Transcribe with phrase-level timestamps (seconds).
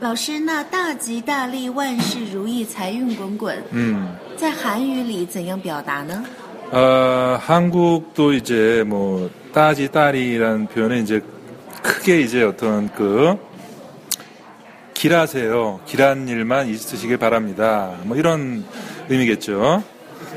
[0.00, 4.08] 老师，那大吉大利，万事如意，财运滚滚， 음.
[4.36, 6.24] 在韩语里怎样表达呢？
[6.72, 11.20] 어, 한국도 이제 뭐 따지 딸이라는 표현은 이제
[11.82, 13.36] 크게 이제 어떤 그
[14.94, 15.80] 길하세요.
[15.86, 17.92] 길한 일만 있으시길 바랍니다.
[18.02, 18.64] 뭐 이런
[19.08, 19.82] 의미겠죠.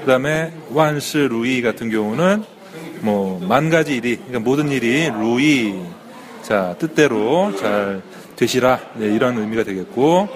[0.02, 2.44] 그다음에 완스 루이 같은 경우는
[3.02, 5.82] 뭐 만 가지 일이 그러니까 모든 일이 루이
[6.42, 8.02] 자 뜻대로 잘
[8.43, 10.29] 되시라 네, 이런 의미가 되겠고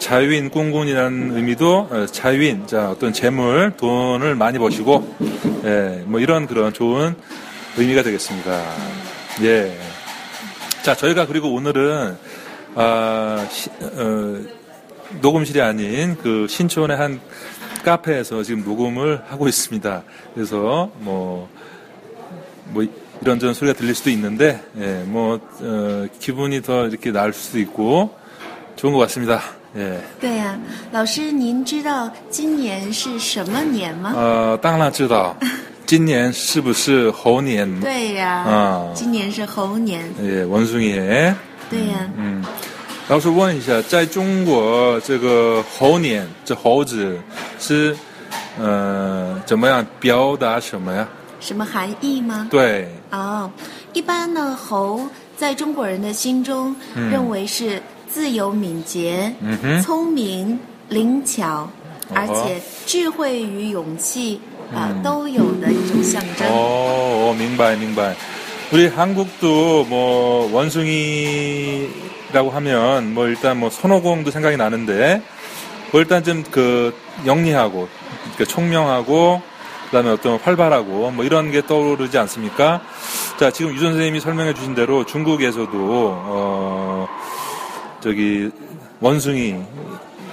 [0.00, 5.16] 자유인 꽁군이라는 의미도 어, 자유인 자 어떤 재물 돈을 많이 버시고
[5.64, 7.14] 예, 뭐 이런 그런 좋은
[7.76, 8.60] 의미가 되겠습니다.
[9.42, 9.78] 예.
[10.82, 12.16] 자 저희가 그리고 오늘은
[12.74, 14.40] 아, 시- 어,
[15.20, 17.20] 녹음실이 아닌 그 신촌의 한
[17.84, 20.02] 카페에서 지금 녹음을 하고 있습니다.
[20.34, 21.48] 그래서 뭐,
[22.70, 22.84] 뭐
[23.21, 28.11] 이런저런 소리가 들릴 수도 있는데, 예, 뭐, 어, 기분이 더 이렇게 나을 수도 있고,
[28.75, 29.41] 좋은 것 같습니다.
[29.75, 29.99] 예.
[30.19, 30.57] 对呀、
[30.91, 34.13] 老师，您知道今年是什么年吗？
[34.15, 35.35] 呃，当然知道，
[35.85, 37.79] 今年是不是猴年？
[37.79, 40.01] 对呀、啊今年是猴年。
[40.23, 41.35] 예, 원숭이의
[41.69, 42.43] 对呀、嗯，
[43.09, 47.19] 老师问一下，在中国这个猴年，这猴子
[47.59, 47.95] 是
[48.57, 51.07] 呃怎么样表达什么呀？
[51.43, 52.47] 什么含义吗？
[52.49, 53.49] 对，哦，
[53.93, 55.07] 一般呢，猴
[55.37, 57.81] 在中国人的心中认为是
[58.11, 60.59] 自由敏捷、嗯哼聪明、
[60.89, 61.69] 灵巧，哦
[62.13, 64.41] 而且智慧与勇气
[64.73, 66.47] 啊、都有的一种象征。
[66.47, 68.15] 어, 어,明白,明白.
[68.71, 75.21] 우리 한국도 뭐 원숭이라고 하면 뭐 일단 뭐 손오공도 생각이 나는데
[75.91, 76.93] 뭐 일단 좀 그
[77.25, 77.87] 영리하고
[78.37, 79.41] 그 총명하고
[79.94, 82.82] 그다음에 어떤 활발하고 뭐 이런 게 떠오르지 않습니까?
[83.38, 87.08] 자 지금 유 선생님이 설명해 주신 대로 중국에서도 어
[88.00, 88.50] 저기
[88.98, 89.54] 원숭이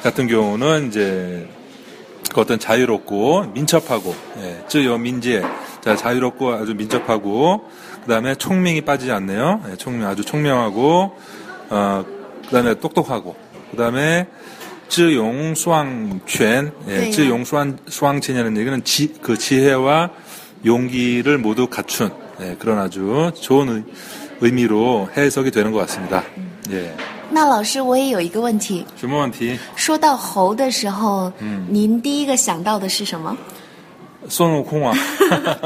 [0.01, 1.47] 같은 경우는 이제
[2.33, 5.43] 그 어떤 자유롭고 민첩하고 예, 쯔요 민재
[5.81, 7.69] 자 자유롭고 아주 민첩하고
[8.01, 9.61] 그다음에 총명이 빠지지 않네요.
[9.69, 11.11] 예, 총명 아주 총명하고
[11.69, 12.05] 어
[12.45, 13.35] 그다음에 똑똑하고
[13.69, 14.27] 그다음에
[14.90, 17.10] 쯔용 수왕权예, 네.
[17.10, 20.10] 쯔용 수왕 수왕첸이라는 얘기는 지, 그 지혜와
[20.64, 22.10] 용기를 모두 갖춘
[22.40, 23.84] 예, 그런 아주 좋은 의,
[24.40, 26.22] 의미로 해석이 되는 것 같습니다.
[26.70, 26.94] 예.
[27.28, 33.36] 那老师，我也有一个问题， 주문 티 说到猴的时候，嗯您第一个想到的是什么？
[34.28, 34.92] 손오공아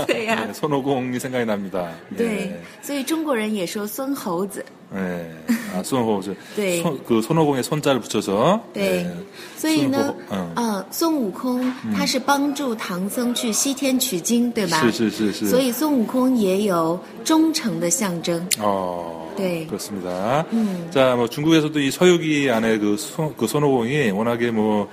[0.06, 1.91] 对呀、 예, 손오공이 생각이 납니다.
[2.12, 2.16] 예.
[2.16, 4.62] 对，所以中国人也说孙猴子。
[4.94, 5.31] 예.
[5.72, 6.20] 아, 손호,
[6.56, 6.82] 네.
[6.82, 8.60] 손, 그 손오공에 손자를 붙여서.
[8.75, 9.10] 对 예.
[9.56, 14.78] ，所以呢 孙悟，空呃，孙悟空他是帮助唐僧去西天取经，对吧？
[14.81, 18.47] 是是是是所以孙悟空也有忠诚的象征。
[18.58, 19.31] 어.
[19.38, 19.66] 네.
[19.66, 20.44] 그렇습니다.
[20.53, 20.91] 음.
[20.91, 24.91] 자, 뭐 중국에서도 이 서유기 안에 그, 손, 그 손오공이 워낙에 뭐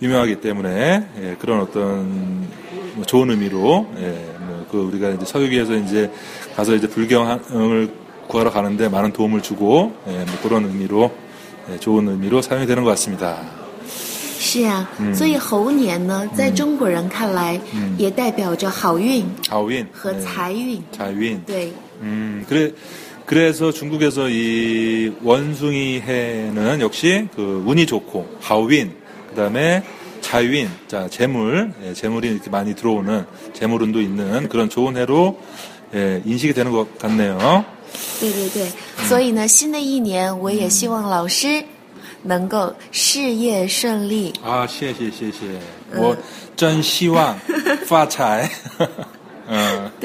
[0.00, 2.46] 유명하기 때문에 예, 그런 어떤
[2.94, 6.10] 뭐 좋은 의미로 예, 뭐그 우리가 이제 서유기에서 이제
[6.56, 7.90] 가서 이제 불경을
[8.28, 11.10] 구하러 가는데 많은 도움을 주고 예, 뭐 그런 의미로
[11.70, 13.38] 예, 좋은 의미로 사용이 되는 것 같습니다.
[14.40, 17.60] 是啊，所以猴年呢，在中国人看来，
[17.98, 20.82] 也代表着好运 하윈 和 예, 财运。
[20.90, 21.70] 자윈 对，
[22.00, 22.72] 음, 그래,
[23.26, 28.92] 그래서 중국에서 이 원숭이 해는 역시 그 운이 좋고, 하윈,
[29.28, 29.82] 그 다음에
[30.34, 35.40] 자윈, 자, 재물, 예, 재물이 이렇게 많이 들어오는 재물운도 있는 그런 좋은 해로
[35.94, 37.64] 예, 인식이 되는 것 같네요.
[38.20, 38.70] 对对对，
[39.08, 41.64] 所以呢，新的一年，我也希望老师
[42.22, 44.32] 能够事业顺利。
[44.44, 45.58] 아, 谢谢,谢谢.
[45.92, 46.16] 뭐,
[46.54, 47.36] 真希望
[47.86, 48.48] 发财.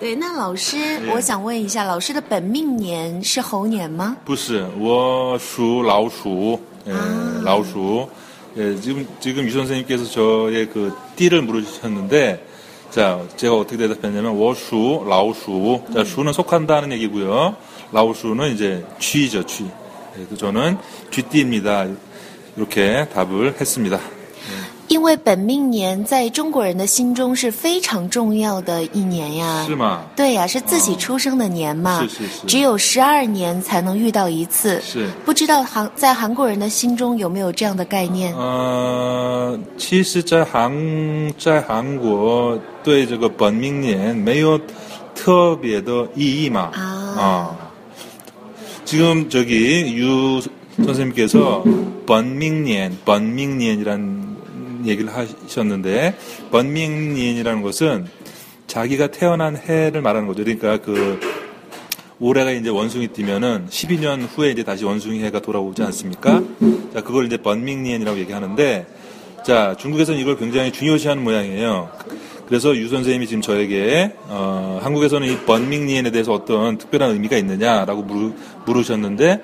[0.00, 0.76] 对，那老师，
[1.12, 4.16] 我想问一下，老师的本命年是猴年吗？
[4.24, 8.08] 不是我属老鼠，呃，啊老鼠，
[8.56, 12.46] 예, 지금 지금 유 선생님께서 저의 그 띠를 물으셨는데
[12.90, 17.54] 자 제가 어떻게 대답했냐면 워슈 라오슈 자 슈는 속한다는 얘기고요
[17.92, 19.66] 라오슈는 이제 쥐죠 쥐
[20.14, 20.78] 그래서 저는
[21.10, 21.86] 쥐띠입니다
[22.56, 24.00] 이렇게 답을 했습니다
[24.92, 29.64] 因为本命年在中国人的心中是非常重要的一年呀。
[29.66, 30.02] 是吗？
[30.16, 32.00] 对呀，是自己出生的年嘛。
[32.02, 34.80] 是是是只有十二年才能遇到一次。
[34.80, 38.34] 是不知道韩在韩国人的心中有没有这样的概念？
[38.36, 40.72] 呃，其实，在韩
[41.38, 44.58] 在韩国对这个本命年没有
[45.14, 46.70] 特别的意义嘛。
[46.74, 47.16] 아.
[47.18, 47.68] 어.
[48.84, 50.40] 지금 저기 유
[50.82, 51.62] 선생님께서
[52.06, 54.31] 번밍년, 번밍년이란
[54.85, 56.15] 얘기를 하셨는데
[56.51, 58.07] 번밍년이라는 것은
[58.67, 60.43] 자기가 태어난 해를 말하는 거죠.
[60.43, 61.19] 그러니까 그
[62.19, 66.41] 올해가 이제 원숭이 뛰면은 12년 후에 이제 다시 원숭이 해가 돌아오지 않습니까?
[66.93, 68.87] 자, 그걸 이제 번밍니엔이라고 얘기하는데,
[69.45, 71.89] 자, 중국에서는 이걸 굉장히 중요시하는 모양이에요.
[72.47, 78.33] 그래서 유 선생님이 지금 저에게, 어, 한국에서는 이 번밍니엔에 대해서 어떤 특별한 의미가 있느냐라고 물으,
[78.65, 79.43] 물으셨는데,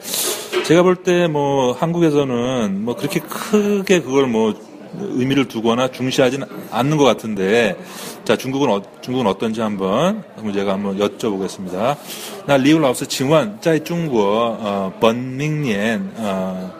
[0.66, 4.54] 제가 볼 때 뭐, 한국에서는 뭐 그렇게 크게 그걸 뭐,
[5.01, 7.77] 의미를 두거나 중시하지는 않는 것 같은데,
[8.25, 11.97] 자, 중국은, 어, 중국은 어떤지 한번, 한번 제가 한번 여쭤보겠습니다.
[12.47, 16.71] 那李武老师，请问在中国，呃，本命年，呃，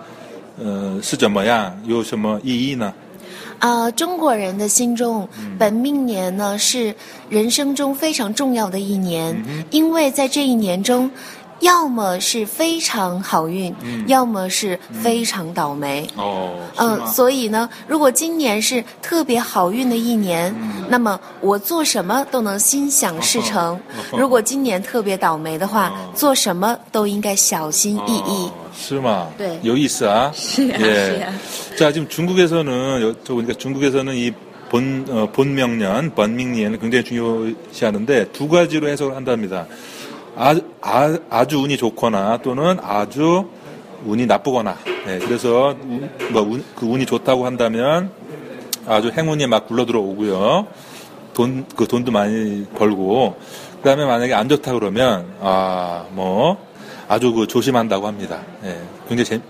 [0.59, 1.77] 呃，是怎么样？
[1.87, 2.93] 有什么意义呢？
[3.59, 5.29] 啊，中国人的心中，
[5.59, 6.95] 本命年呢是
[7.29, 9.35] 人生中非常重要的一年，
[9.71, 11.11] 因为在这一年中，
[11.61, 13.75] 要么是非常好运，
[14.07, 16.07] 要么是非常倒霉。
[16.17, 20.55] 哦，嗯，所以呢，如果今年是特别好运的一年，
[20.89, 23.79] 那么我做什么都能心想事成；
[24.13, 28.49] 如果今年特别倒霉的话，做什么都应该小心翼翼。
[28.49, 29.29] 어, 是吗？
[29.39, 30.31] 对有意思啊。
[30.35, 30.85] 是啊 예.
[30.85, 31.33] 是啊
[31.79, 34.33] 자, 지금 중국에서는 여- 저 보니까 중국에서는 이
[34.71, 39.67] 본, 어, 본명년, 번밍년을 굉장히 중요시하는데 두 가지로 해석을 한답니다.
[40.39, 43.49] 아, 아, 아주 운이 좋거나 또는 아주
[44.05, 44.77] 운이 나쁘거나.
[45.07, 48.11] 네, 그래서 운- 뭐 운- 그 운이 좋다고 한다면
[48.87, 50.67] 아주 행운이 막 굴러 들어오고요.
[51.35, 53.37] 돈, 그 돈도 많이 벌고.
[53.83, 56.59] 그 다음에 만약에 안 좋다 그러면, 아, 뭐,
[57.09, 58.41] 아주 그 조심한다고 합니다.
[58.65, 58.79] 예,
[59.09, 59.41] 굉장히 재,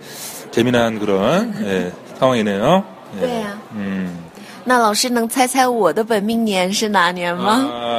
[0.50, 2.84] 재미난 그런, 예, 상황이네요.
[3.16, 3.20] 예.
[3.20, 4.24] 对呀、 음.
[4.64, 7.68] 那老师能猜猜我的本命年是哪年吗？
[7.70, 7.97] 아,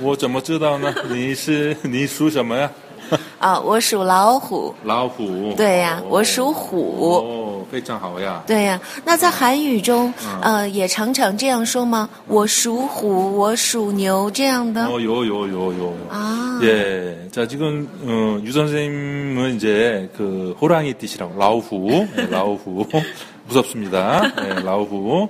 [0.00, 0.92] 我怎么知道呢？
[1.08, 2.70] 你是 你属什么呀？
[3.38, 4.74] 啊，我属老虎。
[4.82, 5.52] 老虎。
[5.56, 7.16] 对呀、我属虎。
[7.18, 8.42] 哦，非常好呀。
[8.46, 12.08] 对呀、那在韩语中，呃，也常常这样说吗？
[12.26, 14.86] 我属虎，我属牛这样的。
[14.86, 15.94] 어, 요, 요, 요, 요.
[16.10, 16.58] 아.
[16.62, 17.28] 예.
[17.30, 22.08] 자, 지금, 어, 유 선생님은 이제 그 호랑이 띠시라고, 라오후.
[22.16, 22.86] 예, 라오후.
[23.46, 24.22] 무섭습니다.
[24.42, 25.28] 예, 라오후.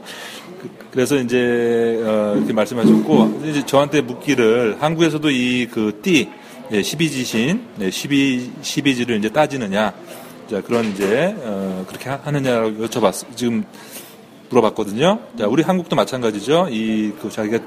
[0.61, 6.29] 그- 그래서 이제, 어, 이렇게 말씀하셨고, 이제 저한테 묻기를 한국에서도 이 그 띠,
[6.71, 9.93] 예, 12지신, 예, 12, 12지를 이제 따지느냐.
[10.49, 13.63] 자, 그런 이제, 어, 그렇게 하- 하느냐라고 여쭤봤, 지금
[14.49, 15.19] 물어봤거든요.
[15.37, 16.67] 자, 우리 한국도 마찬가지죠.
[16.71, 17.59] 이, 그 자기가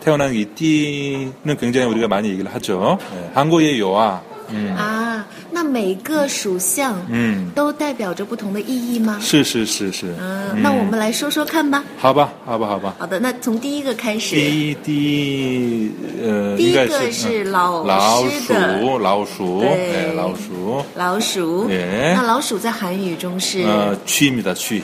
[0.00, 2.98] 태어난 이 띠는 굉장히 우리가 많이 얘기를 하죠.
[3.14, 4.22] 예, 한국의 요아.
[4.50, 9.19] 음, 啊，那每个属相 음, 都代表着不同的意义吗？
[9.21, 10.13] 是是是是。
[10.19, 11.83] 嗯，那我们来说说看吧。
[11.97, 12.95] 好吧，好吧，好吧。
[12.99, 14.35] 好的，那从第一个开始。
[14.35, 15.91] 第一第一
[16.23, 24.83] 呃，第一应该个是嗯老老师的鼠，老鼠，对哎，老鼠，老鼠，예 那老鼠在韩语中是、呃，쥐입니다，쥐，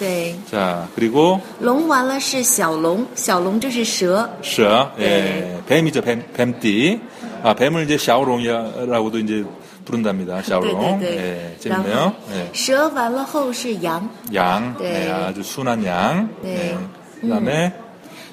[0.00, 5.60] 对， 자, 그리고 龙完了是小龙，小龙就是蛇， 셔, 예, 네.
[5.66, 7.00] 뱀이죠, 뱀, 뱀띠.
[7.42, 9.44] 아, 뱀을 이제 샤오롱이라고도 이제
[9.84, 10.40] 부른답니다.
[10.42, 10.98] 샤오롱.
[10.98, 11.94] 对对对 예, 然 재밌네요.
[11.94, 12.50] 后 예.
[12.54, 15.06] 蛇完了后是羊， 양, 네.
[15.06, 16.28] 예, 아주 순한 양.
[16.42, 16.72] 네.
[16.72, 16.78] 예.
[17.20, 17.72] 그다음에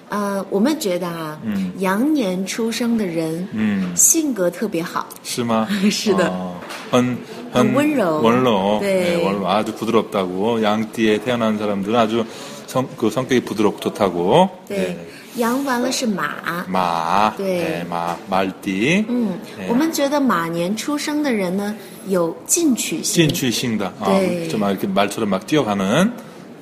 [0.10, 5.66] 呃，我们觉得啊，嗯羊年出生的人， 음, 性格特别好， 심마.
[5.90, 6.56] 是的 어,
[6.92, 7.18] 헌,
[7.54, 8.22] 헌温柔.
[8.22, 8.80] 원로.
[8.82, 9.14] 네.
[9.14, 9.48] 예, 원로.
[9.48, 10.62] 아주 부드럽다고.
[10.62, 12.26] 양띠에 태어난 사람들은 아주
[12.68, 14.50] 성, 그 성격이 부드럽고 좋다고.
[14.68, 15.42] 对 예.
[15.42, 17.80] ，羊完了是马， 마, 네.
[17.80, 19.06] 예, 마, 말띠.
[19.08, 19.68] 嗯， 네.
[19.70, 21.74] 我们觉得马年出生的人呢，
[22.10, 23.94] 有进取心， 진취신다.
[24.02, 24.50] 아, 네.
[24.50, 26.12] 좀 막 이렇게 말처럼 막 뛰어가는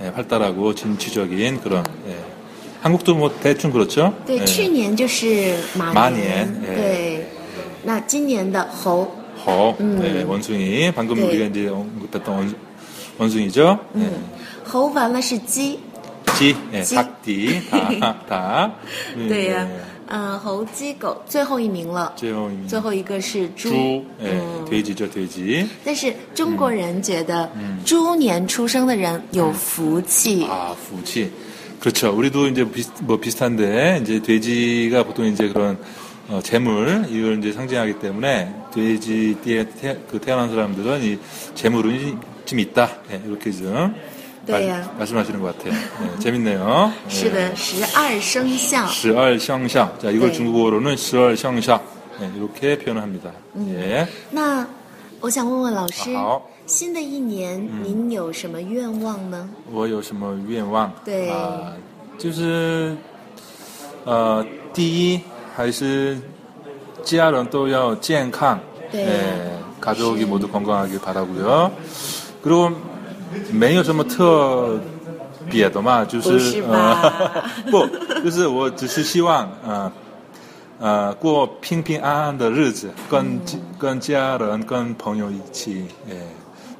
[0.04, 2.16] 예, 활달하고 진취적인 그런 예,
[2.84, 4.14] 한국도 뭐 대충 그렇죠?
[4.26, 4.46] 对， 예.
[4.46, 7.28] 去年就是马马年，年哎对。
[7.84, 9.08] 那今年的猴，
[9.46, 10.00] 허, 음.
[10.00, 10.92] 네, 원숭이.
[10.94, 11.24] 방금 네.
[11.24, 12.56] 우리가 이제 언급했던 원,
[13.18, 13.80] 원숭이죠?
[13.94, 14.10] 네.
[14.66, 15.80] 猴完了是鸡，
[16.38, 16.96] 지, 네, 지.
[16.96, 18.72] 닭띠, 다, 다.
[19.16, 19.80] 네, 对呀、 네.
[20.12, 23.70] 嗯、 猴、鸡、狗，最后一名了， 제용 最后一个是猪。
[23.70, 25.66] 주, 네, 嗯， 돼지죠, 돼지.
[25.86, 27.50] 但是中国人觉得
[27.86, 31.30] 猪年出生的人有福气， 아, fu치.
[31.84, 32.12] 그렇죠.
[32.16, 35.78] 우리도 이제 비, 뭐 비슷한데, 이제 돼지가 보통 이제 그런,
[36.28, 41.18] 어, 재물, 이걸 이제 상징하기 때문에, 돼지띠에 태, 그 태어난 사람들은 이
[41.56, 42.90] 재물은 좀 있다.
[43.10, 43.96] 네, 이렇게 좀.
[44.46, 44.96] 네, 말- 야.
[44.98, 45.74] 말씀하시는 것 같아요.
[45.74, 46.92] 네, 재밌네요.
[47.08, 48.86] 是的，十二生肖。
[48.88, 49.98] 十二相相.
[50.00, 50.34] 자, 이걸 네.
[50.34, 51.80] 중국어로는 十二相相.
[52.20, 53.32] 네, 이렇게 표현을 합니다.
[53.56, 53.70] 음.
[53.78, 54.08] 예.
[54.32, 54.66] 那
[55.22, 59.50] 我想问问老师，好 新的一年您有什么愿望呢？
[59.72, 60.92] 我有什么愿望？
[61.04, 61.74] 对啊，
[62.18, 62.96] 就是
[64.06, 65.22] 呃，第一
[65.56, 66.18] 还是
[67.04, 68.60] 家人都要健康，
[68.92, 69.06] 네.
[69.06, 71.72] 예, 가족이 모두 건강하길 바라고요.
[72.44, 72.72] 그리고
[73.52, 74.80] 没有什么特
[75.50, 77.02] 别的嘛，就是不是吧
[77.66, 77.88] 呃不，
[78.24, 79.92] 就是我只是希望呃
[80.80, 83.40] 呃过平平安安的日子，跟、
[83.78, 86.16] 跟家人、跟朋友一起， 예,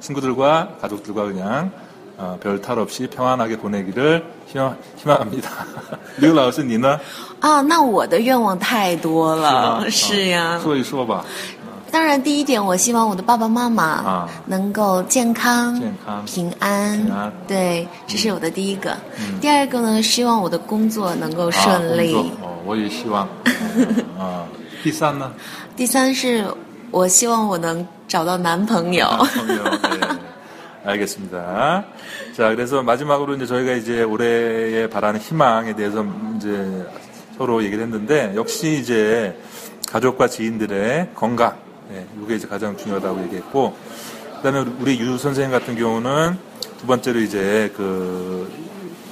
[0.04, 1.70] 친구들과 가족들과 그냥
[2.18, 5.48] 어, 별 탈 없이 평안하게 보내기를 희망, 희망합니다.
[6.18, 7.00] 刘老师你呢？
[7.40, 10.60] 啊，那我的愿望太多了，是呀。
[10.62, 11.24] 说一说吧。
[11.90, 16.98] 当然，第一点，我希望我的爸爸妈妈啊能够健康、健康平安。
[16.98, 18.94] 平安对，这是我的第一个。
[19.40, 22.14] 第二个呢，希望我的工作能够顺利。
[22.14, 23.26] 아, 工作哦，我也希望。
[24.18, 24.44] 啊，
[24.84, 25.32] 第三呢？
[25.74, 26.44] 第三是
[26.90, 29.03] 我希望我能 找到 남편요.
[30.85, 31.85] 알겠습니다.
[32.35, 36.05] 자, 그래서 마지막으로 이제 저희가 이제 올해에 바라는 희망에 대해서
[36.37, 36.85] 이제
[37.37, 39.37] 서로 얘기를 했는데 역시 이제
[39.89, 41.57] 가족과 지인들의 건강,
[41.91, 43.75] 예, 이게 이제 가장 중요하다고 얘기했고,
[44.37, 46.37] 그다음에 우리 유 선생 같은 경우는
[46.79, 48.51] 두 번째로 이제 그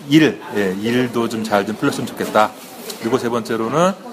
[0.10, 2.52] 일, 예, 일도 좀 잘좀 좀 풀렸으면 좋겠다.
[3.00, 4.12] 그리고 세 번째로는